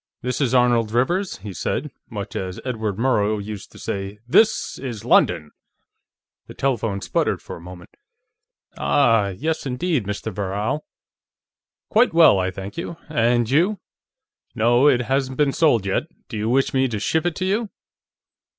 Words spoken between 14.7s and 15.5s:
it hasn't